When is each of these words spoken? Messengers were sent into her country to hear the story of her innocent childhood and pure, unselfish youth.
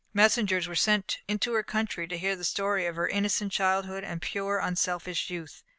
Messengers 0.15 0.67
were 0.67 0.73
sent 0.73 1.19
into 1.27 1.53
her 1.53 1.61
country 1.61 2.07
to 2.07 2.17
hear 2.17 2.35
the 2.35 2.43
story 2.43 2.87
of 2.87 2.95
her 2.95 3.07
innocent 3.07 3.51
childhood 3.51 4.03
and 4.03 4.19
pure, 4.19 4.57
unselfish 4.57 5.29
youth. 5.29 5.61